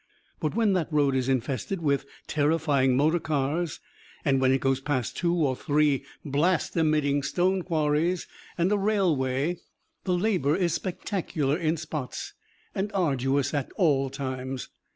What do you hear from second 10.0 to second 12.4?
the labour is spectacular in spots